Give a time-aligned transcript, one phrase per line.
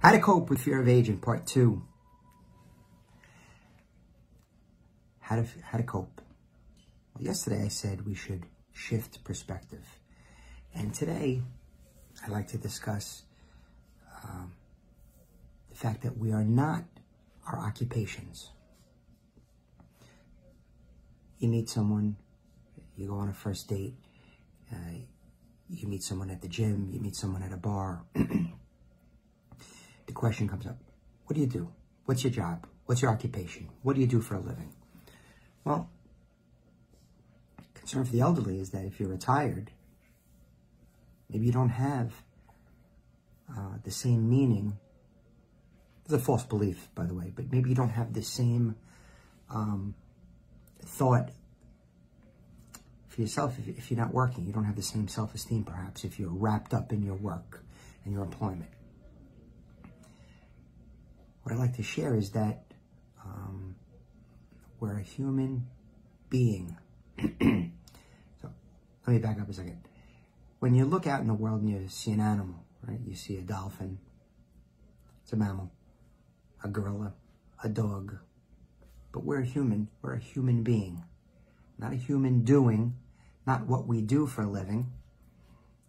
[0.00, 1.82] How to cope with fear of aging, part two.
[5.18, 6.22] How to, how to cope.
[7.14, 9.84] Well, yesterday I said we should shift perspective.
[10.74, 11.42] And today
[12.24, 13.24] I'd like to discuss
[14.24, 14.54] um,
[15.68, 16.84] the fact that we are not
[17.46, 18.48] our occupations.
[21.40, 22.16] You meet someone,
[22.96, 23.96] you go on a first date,
[24.72, 24.76] uh,
[25.68, 28.02] you meet someone at the gym, you meet someone at a bar.
[30.20, 30.76] question comes up,
[31.24, 31.72] what do you do?
[32.04, 32.66] What's your job?
[32.84, 33.70] What's your occupation?
[33.82, 34.70] What do you do for a living?
[35.64, 35.88] Well,
[37.72, 39.70] concern for the elderly is that if you're retired,
[41.30, 42.12] maybe you don't have
[43.50, 44.76] uh, the same meaning.
[46.04, 48.76] It's a false belief, by the way, but maybe you don't have the same
[49.48, 49.94] um,
[50.84, 51.30] thought
[53.08, 54.44] for yourself if, if you're not working.
[54.44, 57.64] You don't have the same self-esteem, perhaps, if you're wrapped up in your work
[58.04, 58.70] and your employment
[61.50, 62.62] what I'd like to share is that
[63.24, 63.74] um,
[64.78, 65.66] we're a human
[66.28, 66.76] being.
[67.20, 68.50] so
[69.04, 69.82] let me back up a second.
[70.60, 73.00] When you look out in the world and you see an animal, right?
[73.04, 73.98] You see a dolphin.
[75.24, 75.72] It's a mammal.
[76.62, 77.14] A gorilla.
[77.64, 78.16] A dog.
[79.10, 79.88] But we're a human.
[80.02, 81.02] We're a human being.
[81.78, 82.94] Not a human doing.
[83.44, 84.92] Not what we do for a living.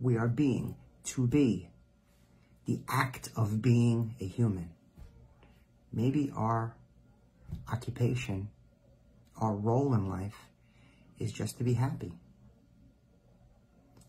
[0.00, 0.74] We are being.
[1.04, 1.68] To be.
[2.64, 4.70] The act of being a human
[5.94, 6.74] maybe our
[7.72, 8.48] occupation,
[9.40, 10.48] our role in life
[11.18, 12.12] is just to be happy.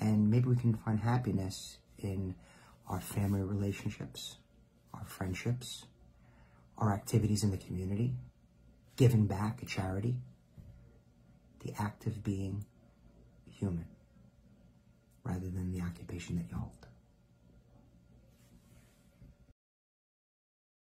[0.00, 2.34] And maybe we can find happiness in
[2.88, 4.36] our family relationships,
[4.94, 5.84] our friendships,
[6.78, 8.14] our activities in the community,
[8.96, 10.16] giving back a charity,
[11.64, 12.64] the act of being
[13.50, 13.86] human
[15.24, 16.86] rather than the occupation that you hold.